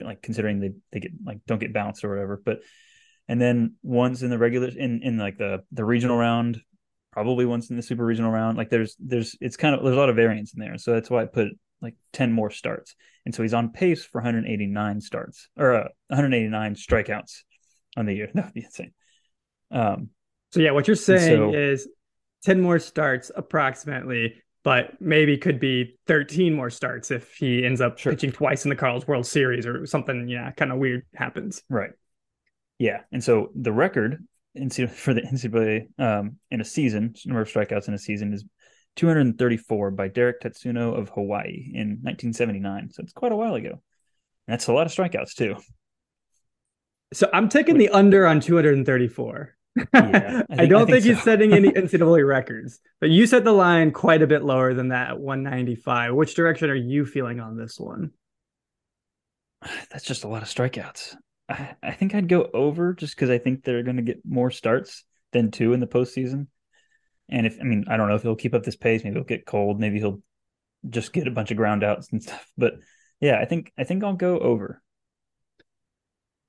[0.00, 2.40] like considering they they get like don't get bounced or whatever.
[2.44, 2.60] But
[3.28, 6.60] and then once in the regular in in like the the regional round,
[7.12, 8.56] probably once in the super regional round.
[8.56, 11.10] Like there's there's it's kind of there's a lot of variance in there, so that's
[11.10, 11.48] why I put
[11.80, 16.74] like ten more starts, and so he's on pace for 189 starts or uh, 189
[16.74, 17.42] strikeouts
[17.96, 18.30] on the year.
[18.34, 18.92] That would be insane.
[19.70, 20.10] Um,
[20.52, 21.88] so yeah, what you're saying so, is
[22.44, 28.00] 10 more starts approximately but maybe could be 13 more starts if he ends up
[28.00, 28.10] sure.
[28.12, 31.62] pitching twice in the College World Series or something, yeah, kind of weird happens.
[31.68, 31.92] Right.
[32.76, 33.02] Yeah.
[33.12, 34.26] And so the record
[34.56, 38.44] for the NCAA um, in a season, number of strikeouts in a season is
[38.96, 42.90] 234 by Derek Tatsuno of Hawaii in 1979.
[42.90, 43.70] So it's quite a while ago.
[43.70, 43.78] And
[44.48, 45.54] that's a lot of strikeouts too.
[47.12, 49.55] So I'm taking the under on 234.
[49.76, 51.14] Yeah, I, think, I, don't I think, think so.
[51.14, 54.88] he's setting any NCAA records, but you set the line quite a bit lower than
[54.88, 56.14] that at 195.
[56.14, 58.10] Which direction are you feeling on this one?
[59.90, 61.16] That's just a lot of strikeouts.
[61.48, 64.50] I, I think I'd go over just because I think they're going to get more
[64.50, 66.48] starts than two in the postseason.
[67.28, 69.02] And if I mean, I don't know if he'll keep up this pace.
[69.04, 69.80] Maybe he'll get cold.
[69.80, 70.22] Maybe he'll
[70.88, 72.46] just get a bunch of ground outs and stuff.
[72.56, 72.74] But
[73.20, 74.82] yeah, I think I think I'll go over.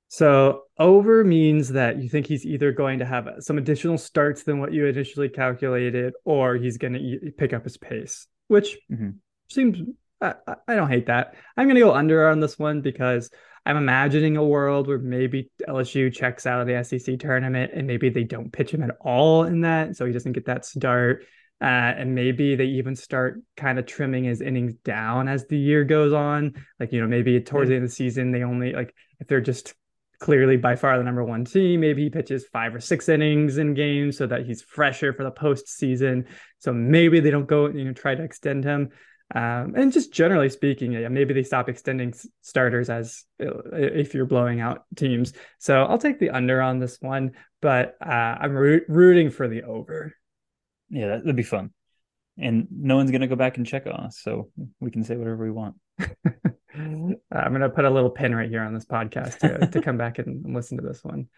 [0.08, 4.58] So over means that you think he's either going to have some additional starts than
[4.58, 9.10] what you initially calculated, or he's going to pick up his pace, which mm-hmm.
[9.50, 9.78] seems
[10.20, 10.34] I,
[10.66, 11.34] I, don't hate that.
[11.56, 13.30] I'm going to go under on this one because
[13.64, 18.08] I'm imagining a world where maybe LSU checks out of the SEC tournament and maybe
[18.08, 21.24] they don't pitch him at all in that, so he doesn't get that start.
[21.60, 25.84] Uh, and maybe they even start kind of trimming his innings down as the year
[25.84, 26.54] goes on.
[26.78, 29.40] Like, you know, maybe towards the end of the season, they only like if they're
[29.40, 29.74] just
[30.20, 31.80] clearly by far the number one team.
[31.80, 35.30] Maybe he pitches five or six innings in games so that he's fresher for the
[35.30, 36.26] postseason.
[36.58, 38.90] So maybe they don't go, you know, try to extend him.
[39.34, 44.24] Um, and just generally speaking, yeah, maybe they stop extending starters as uh, if you're
[44.24, 45.34] blowing out teams.
[45.58, 48.08] So I'll take the under on this one, but uh,
[48.40, 50.14] I'm rooting for the over.
[50.88, 51.72] Yeah, that'd be fun.
[52.38, 54.50] And no one's gonna go back and check on us, so
[54.80, 55.74] we can say whatever we want.
[56.78, 60.18] I'm gonna put a little pin right here on this podcast to, to come back
[60.18, 61.28] and, and listen to this one.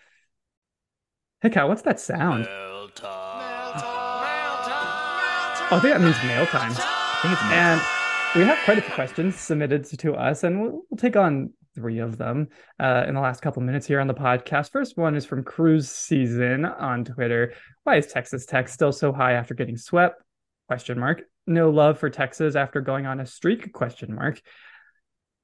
[1.41, 2.45] Hey, Cal, what's that sound?
[2.45, 3.39] Mail time.
[3.39, 4.21] Mail time.
[4.21, 5.69] Mail time.
[5.71, 6.73] Oh, I think that means mail time.
[6.73, 7.53] I think it's mail.
[7.53, 7.81] And
[8.35, 11.99] we have quite a few questions submitted to us, and we'll, we'll take on three
[11.99, 12.49] of them
[12.79, 14.71] uh, in the last couple minutes here on the podcast.
[14.71, 17.55] First one is from CrewsSZN on Twitter.
[17.85, 20.23] Why is Texas Tech still so high after getting swept?
[20.69, 21.23] Question mark.
[21.47, 23.73] No love for Texas after going on a streak?
[23.73, 24.41] Question mark.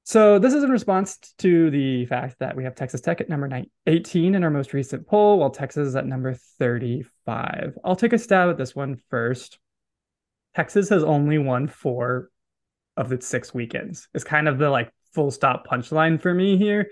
[0.07, 3.63] So this is in response to the fact that we have Texas Tech at number
[3.87, 7.77] 18 in our most recent poll, while Texas is at number 35.
[7.83, 9.59] I'll take a stab at this one first.
[10.55, 12.29] Texas has only won four
[12.95, 14.07] of its six weekends.
[14.13, 16.87] It's kind of the like full stop punchline for me here.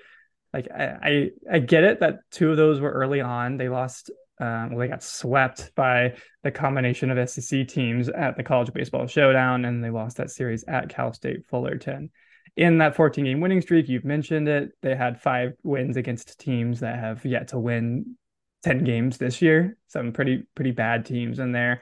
[0.53, 3.55] Like I, I, I get it that two of those were early on.
[3.55, 8.43] They lost um, well, they got swept by the combination of SEC teams at the
[8.43, 12.11] College Baseball Showdown, and they lost that series at Cal State Fullerton
[12.57, 14.71] in that 14 game winning streak, you've mentioned it.
[14.81, 18.15] They had five wins against teams that have yet to win
[18.63, 19.77] 10 games this year.
[19.87, 21.81] Some pretty, pretty bad teams in there.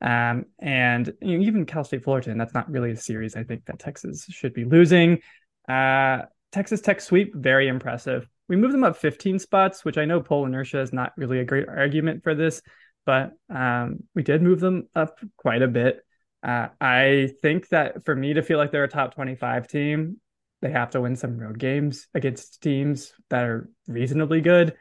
[0.00, 3.64] Um, and you know, even Cal State Fullerton, that's not really a series I think
[3.66, 5.20] that Texas should be losing.
[5.68, 8.28] Uh, Texas Tech sweep, very impressive.
[8.48, 11.44] We moved them up 15 spots, which I know poll inertia is not really a
[11.44, 12.60] great argument for this,
[13.06, 16.04] but um, we did move them up quite a bit.
[16.42, 20.16] Uh, I think that for me to feel like they're a top 25 team,
[20.60, 24.74] they have to win some road games against teams that are reasonably good.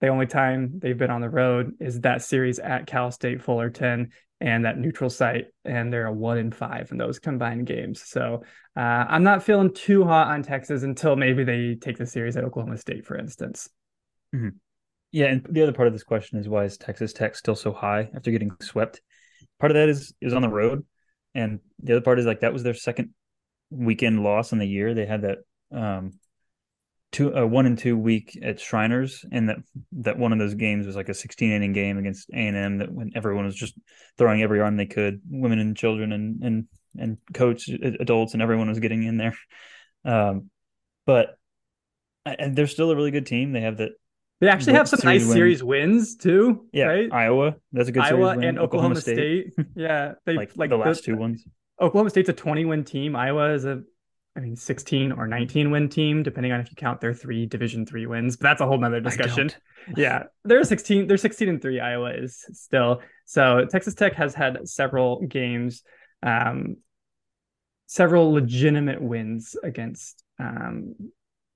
[0.00, 4.10] The only time they've been on the road is that series at Cal State Fullerton
[4.40, 8.02] and that neutral site, and they're a one in five in those combined games.
[8.02, 8.42] So
[8.76, 12.44] uh, I'm not feeling too hot on Texas until maybe they take the series at
[12.44, 13.70] Oklahoma State, for instance.
[14.34, 14.48] Mm-hmm.
[15.12, 17.72] Yeah, and the other part of this question is why is Texas Tech still so
[17.72, 19.00] high after getting swept?
[19.58, 20.84] Part of that is is on the road,
[21.34, 23.10] and the other part is like that was their second
[23.70, 24.94] weekend loss in the year.
[24.94, 25.38] They had that
[25.72, 26.12] um
[27.12, 29.58] two one and two week at Shriners, and that
[29.92, 32.78] that one of those games was like a 16 inning game against A and M
[32.78, 33.74] that when everyone was just
[34.18, 36.64] throwing every arm they could, women and children and and
[36.98, 39.36] and coach adults and everyone was getting in there.
[40.04, 40.50] Um,
[41.06, 41.38] but
[42.24, 43.52] and they're still a really good team.
[43.52, 43.92] They have that.
[44.40, 45.32] They actually have some nice win.
[45.32, 46.66] series wins too.
[46.72, 47.12] Yeah, right?
[47.12, 47.56] Iowa.
[47.72, 49.52] That's a good Iowa series and Oklahoma, Oklahoma State.
[49.52, 49.66] State.
[49.74, 51.44] yeah, they like, like the last two ones.
[51.80, 53.16] Oklahoma State's a 20 win team.
[53.16, 53.82] Iowa is a
[54.36, 57.86] I mean 16 or 19 win team, depending on if you count their three division
[57.86, 58.36] three wins.
[58.36, 59.50] But that's a whole nother discussion.
[59.96, 60.24] yeah.
[60.44, 63.00] They're 16, they're 16 and 3, Iowa is still.
[63.24, 65.82] So Texas Tech has had several games,
[66.22, 66.76] um,
[67.86, 70.94] several legitimate wins against um,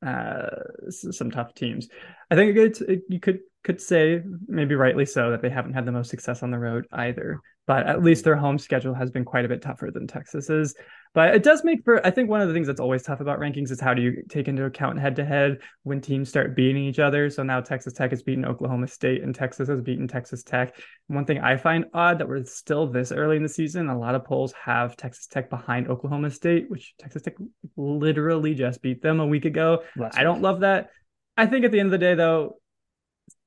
[0.05, 0.47] uh,
[0.89, 1.89] some tough teams.
[2.31, 5.85] I think it's, it, you could could say maybe rightly so that they haven't had
[5.85, 7.39] the most success on the road either
[7.71, 10.75] but at least their home schedule has been quite a bit tougher than Texas's.
[11.13, 13.41] But it does make for I think one of the things that's always tough about
[13.41, 16.85] rankings is how do you take into account head to head when teams start beating
[16.85, 17.29] each other.
[17.31, 20.77] So now Texas Tech has beaten Oklahoma State and Texas has beaten Texas Tech.
[21.09, 24.15] one thing I find odd that we're still this early in the season, a lot
[24.15, 27.35] of polls have Texas Tech behind Oklahoma State, which Texas Tech
[27.77, 29.83] literally just beat them a week ago.
[29.97, 30.45] Last I don't week.
[30.45, 30.91] love that.
[31.37, 32.61] I think at the end of the day though,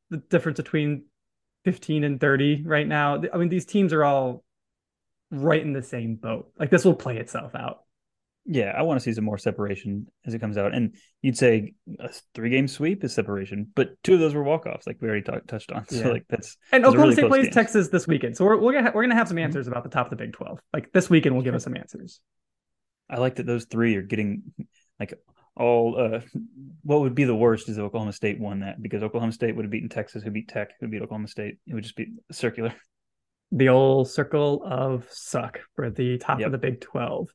[0.10, 1.06] the difference between
[1.64, 3.22] 15 and 30 right now.
[3.34, 4.43] I mean, these teams are all
[5.34, 6.52] right in the same boat.
[6.58, 7.80] Like this will play itself out.
[8.46, 10.74] Yeah, I want to see some more separation as it comes out.
[10.74, 14.66] And you'd say a three game sweep is separation, but two of those were walk
[14.66, 15.88] offs, like we already talk, touched on.
[15.88, 16.08] So yeah.
[16.10, 17.56] like that's and Oklahoma really State plays games.
[17.56, 19.46] Texas this weekend, so we're we're gonna ha- we're gonna have some mm-hmm.
[19.46, 19.74] answers mm-hmm.
[19.74, 20.60] about the top of the Big Twelve.
[20.74, 22.20] Like this weekend, will give us some answers.
[23.10, 24.44] I like that those three are getting
[25.00, 25.14] like
[25.56, 26.20] all uh,
[26.82, 29.72] what would be the worst is Oklahoma State won that because Oklahoma State would have
[29.72, 31.60] beaten Texas, who beat Tech, who beat Oklahoma State.
[31.66, 32.74] It would just be circular.
[33.54, 36.48] The old circle of suck for the top yep.
[36.48, 37.34] of the Big Twelve.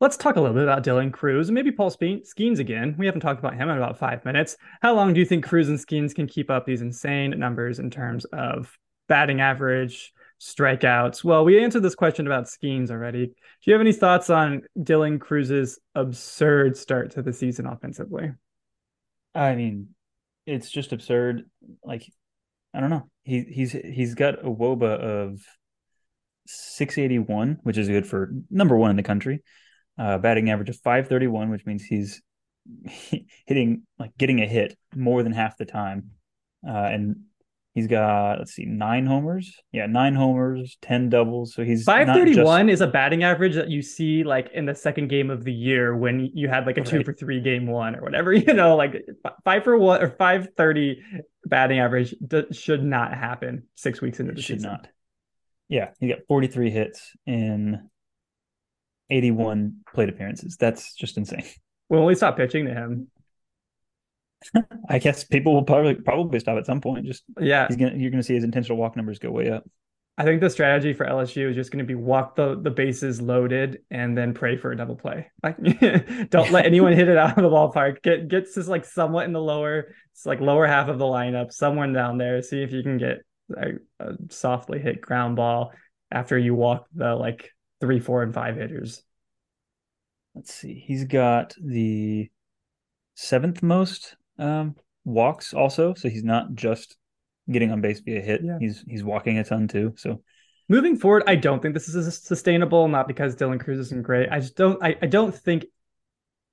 [0.00, 2.96] Let's talk a little bit about Dylan Crews and maybe Paul Skenes again.
[2.98, 4.58] We haven't talked about him in about five minutes.
[4.82, 7.88] How long do you think Crews and Skenes can keep up these insane numbers in
[7.88, 8.76] terms of
[9.08, 11.24] batting average, strikeouts.
[11.24, 13.26] Well, we answered this question about Skenes already.
[13.26, 13.34] Do
[13.64, 18.32] you have any thoughts on Dylan Crews's absurd start to the season offensively?
[19.34, 19.94] I mean,
[20.46, 21.48] it's just absurd.
[21.84, 22.10] Like,
[22.74, 23.08] I don't know.
[23.26, 25.44] He he's he's got a WOBA of
[26.46, 29.42] 681, which is good for number one in the country.
[29.98, 32.22] Uh, batting average of 531, which means he's
[33.46, 36.12] hitting like getting a hit more than half the time.
[36.66, 37.16] Uh, and
[37.76, 39.54] He's got let's see, nine homers.
[39.70, 41.52] Yeah, nine homers, ten doubles.
[41.52, 44.74] So he's five thirty one is a batting average that you see like in the
[44.74, 46.88] second game of the year when you had like a right.
[46.88, 48.32] two for three game one or whatever.
[48.46, 49.04] You know, like
[49.44, 51.02] five for one or five thirty
[51.44, 54.58] batting average d- should not happen six weeks into the it season.
[54.60, 54.88] Should not.
[55.68, 57.90] Yeah, he got forty three hits in
[59.10, 60.56] eighty one plate appearances.
[60.58, 61.44] That's just insane.
[61.88, 63.08] When we stop pitching to him?
[64.88, 67.06] I guess people will probably probably stop at some point.
[67.06, 69.64] Just yeah, he's gonna you're gonna see his intentional walk numbers go way up.
[70.18, 73.20] I think the strategy for LSU is just going to be walk the, the bases
[73.20, 75.30] loaded and then pray for a double play.
[75.42, 75.58] Like,
[76.30, 78.02] don't let anyone hit it out of the ballpark.
[78.02, 81.52] Get gets just like somewhat in the lower, it's like lower half of the lineup,
[81.52, 82.40] somewhere down there.
[82.40, 83.18] See if you can get
[83.54, 85.72] a, a softly hit ground ball
[86.10, 87.50] after you walk the like
[87.82, 89.02] three, four, and five hitters.
[90.34, 90.82] Let's see.
[90.86, 92.30] He's got the
[93.16, 96.96] seventh most um, walks also, so he's not just
[97.50, 98.42] getting on base via hit.
[98.44, 98.58] Yeah.
[98.58, 99.94] He's he's walking a ton too.
[99.96, 100.22] So
[100.68, 102.88] moving forward, I don't think this is sustainable.
[102.88, 104.28] Not because Dylan Crews isn't great.
[104.30, 104.82] I just don't.
[104.82, 105.66] I, I don't think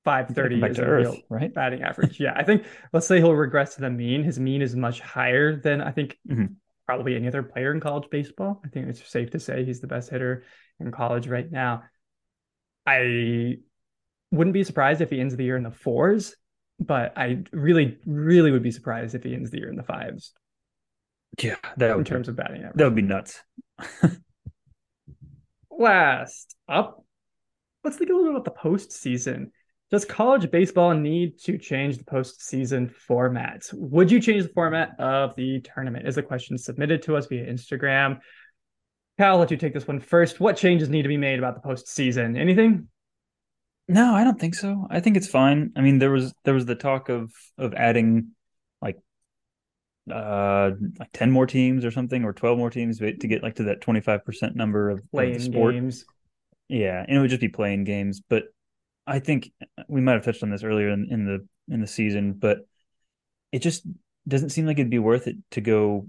[0.05, 1.53] 530 is a Earth, real right?
[1.53, 2.19] batting average.
[2.19, 4.23] yeah, I think let's say he'll regress to the mean.
[4.23, 6.53] His mean is much higher than I think mm-hmm.
[6.85, 8.61] probably any other player in college baseball.
[8.63, 10.43] I think it's safe to say he's the best hitter
[10.79, 11.83] in college right now.
[12.85, 13.59] I
[14.31, 16.35] wouldn't be surprised if he ends the year in the fours
[16.85, 20.33] but I really, really would be surprised if he ends the year in the fives.
[21.41, 22.75] Yeah, that in would terms be, of batting average.
[22.75, 23.41] That would be nuts.
[25.71, 27.03] Last up,
[27.83, 29.47] let's think a little bit about the postseason.
[29.89, 33.63] Does college baseball need to change the postseason format?
[33.73, 36.07] Would you change the format of the tournament?
[36.07, 38.19] Is a question submitted to us via Instagram.
[39.19, 40.39] Cal, I'll let you take this one first.
[40.39, 42.37] What changes need to be made about the postseason?
[42.37, 42.87] Anything?
[43.87, 44.87] No, I don't think so.
[44.89, 45.71] I think it's fine.
[45.75, 48.31] I mean, there was there was the talk of of adding
[48.81, 48.97] like
[50.11, 53.63] uh like 10 more teams or something or 12 more teams to get like to
[53.63, 55.75] that 25% number of playing sport.
[55.75, 56.05] games.
[56.69, 58.45] Yeah, and it would just be playing games, but
[59.05, 59.51] I think
[59.87, 62.59] we might have touched on this earlier in, in the in the season, but
[63.51, 63.85] it just
[64.27, 66.07] doesn't seem like it'd be worth it to go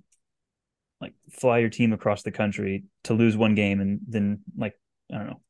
[1.01, 4.75] like fly your team across the country to lose one game and then like
[5.13, 5.41] I don't know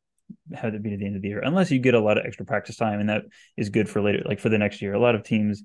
[0.54, 2.24] have it be at the end of the year unless you get a lot of
[2.24, 3.22] extra practice time and that
[3.56, 4.94] is good for later like for the next year.
[4.94, 5.62] A lot of teams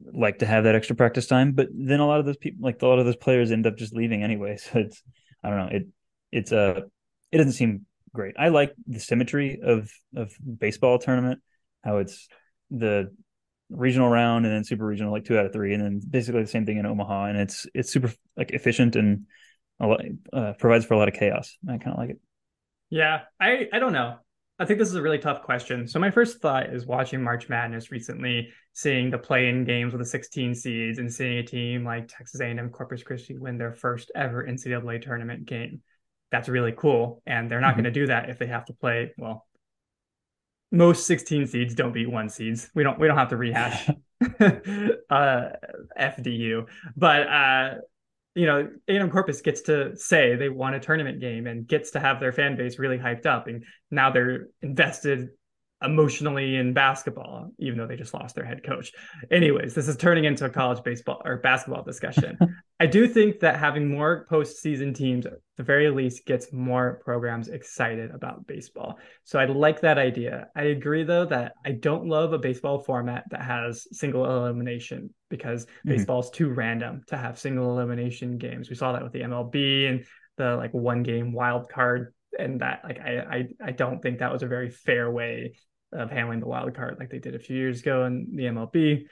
[0.00, 2.80] like to have that extra practice time, but then a lot of those people like
[2.82, 4.56] a lot of those players end up just leaving anyway.
[4.72, 5.02] So it's
[5.42, 5.86] I don't know it
[6.32, 6.80] it's a uh,
[7.32, 8.34] it doesn't seem great.
[8.38, 11.40] I like the symmetry of of baseball tournament,
[11.84, 12.28] how it's
[12.70, 13.10] the
[13.70, 16.48] regional round and then super regional like two out of three and then basically the
[16.48, 19.26] same thing in omaha and it's it's super like efficient and
[19.80, 20.00] a lot,
[20.32, 22.20] uh, provides for a lot of chaos i kind of like it
[22.90, 24.16] yeah i i don't know
[24.58, 27.48] i think this is a really tough question so my first thought is watching march
[27.48, 32.08] madness recently seeing the play-in games with the 16 seeds and seeing a team like
[32.08, 35.80] texas a&m corpus christi win their first ever ncaa tournament game
[36.30, 37.82] that's really cool and they're not mm-hmm.
[37.82, 39.46] going to do that if they have to play well
[40.72, 42.70] most 16 seeds don't beat one seeds.
[42.74, 43.88] We don't we don't have to rehash
[44.20, 45.48] uh
[45.98, 46.66] FDU.
[46.96, 47.74] But uh
[48.36, 52.00] you know, A&M Corpus gets to say they won a tournament game and gets to
[52.00, 55.30] have their fan base really hyped up and now they're invested
[55.82, 58.92] emotionally in basketball, even though they just lost their head coach.
[59.30, 62.38] Anyways, this is turning into a college baseball or basketball discussion.
[62.80, 67.48] I do think that having more postseason teams, at the very least, gets more programs
[67.48, 68.98] excited about baseball.
[69.24, 70.48] So I like that idea.
[70.56, 75.66] I agree, though, that I don't love a baseball format that has single elimination because
[75.66, 75.90] mm-hmm.
[75.90, 78.70] baseball is too random to have single elimination games.
[78.70, 80.04] We saw that with the MLB and
[80.36, 84.32] the like one game wild card and that like I, I I don't think that
[84.32, 85.56] was a very fair way
[85.92, 89.06] of handling the wild card like they did a few years ago in the MLB.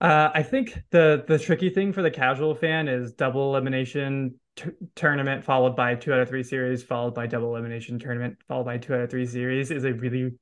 [0.00, 4.70] Uh, I think the the tricky thing for the casual fan is double elimination t-
[4.94, 8.78] tournament followed by two out of three series followed by double elimination tournament followed by
[8.78, 10.32] two out of three series is a really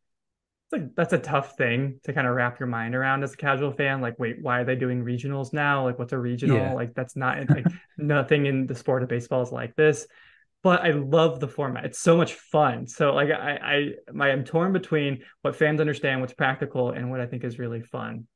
[0.70, 3.72] like that's a tough thing to kind of wrap your mind around as a casual
[3.72, 4.01] fan.
[4.01, 5.84] Like, wait, why are they doing regionals now?
[5.84, 6.59] Like, what's a regional?
[6.59, 6.72] Yeah.
[6.74, 7.64] Like, that's not like
[7.96, 10.07] nothing in the sport of baseball is like this
[10.62, 11.84] but I love the format.
[11.84, 12.86] It's so much fun.
[12.86, 17.20] So like I I my I'm torn between what fans understand, what's practical, and what
[17.20, 18.26] I think is really fun.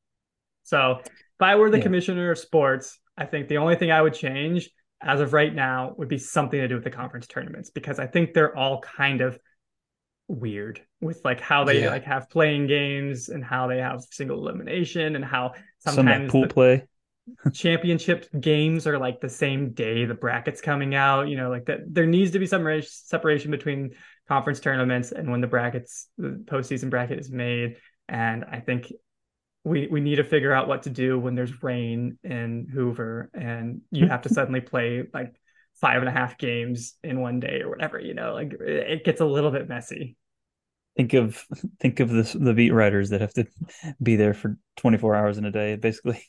[0.62, 1.82] So if I were the yeah.
[1.82, 4.70] commissioner of sports, I think the only thing I would change
[5.02, 8.06] as of right now would be something to do with the conference tournaments because I
[8.06, 9.38] think they're all kind of
[10.28, 11.90] weird with like how they yeah.
[11.90, 16.42] like have playing games and how they have single elimination and how sometimes Some pool
[16.42, 16.84] the, play
[17.52, 21.80] championship games are like the same day the brackets coming out you know like that
[21.86, 23.90] there needs to be some separation between
[24.28, 27.76] conference tournaments and when the brackets the postseason bracket is made.
[28.08, 28.92] And i think
[29.64, 33.82] we we need to figure out what to do when there's rain in hoover and
[33.90, 35.34] you have to suddenly play like
[35.80, 39.20] five and a half games in one day or whatever you know like it gets
[39.20, 40.16] a little bit messy.
[40.96, 41.46] Think of
[41.80, 43.46] think of the the beat writers that have to
[44.02, 46.22] be there for 24 hours in a day basically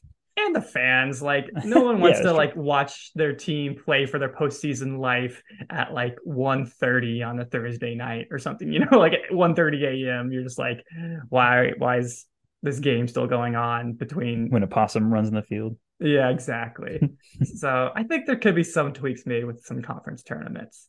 [0.54, 4.34] the fans like no one wants yeah, to like watch their team play for their
[4.34, 9.32] postseason life at like 1.30 on a thursday night or something you know like at
[9.32, 10.84] 1.30 a.m you're just like
[11.30, 12.26] why why is
[12.64, 15.78] this game still going on between when a possum runs in the field.
[16.00, 17.02] Yeah exactly.
[17.44, 20.88] So i think there could be some tweaks made with some conference tournaments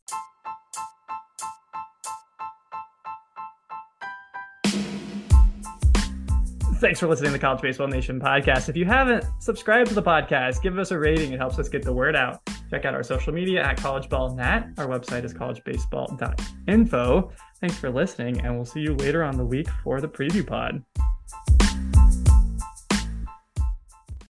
[6.85, 8.69] Thanks for listening to the College Baseball Nation podcast.
[8.69, 11.33] If you haven't subscribed to the podcast, give us a rating.
[11.33, 12.47] It helps us get the word out.
[12.69, 14.77] Check out our social media at collegeballnat.
[14.77, 17.31] Our website is collegebaseball.info.
[17.59, 20.83] Thanks for listening, and we'll see you later on the week for the preview pod.